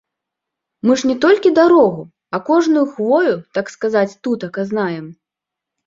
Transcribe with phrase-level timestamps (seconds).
[0.89, 2.01] Мы ж не толькі дарогу,
[2.37, 5.05] а кожную хвою, так сказаць, тутака знаем.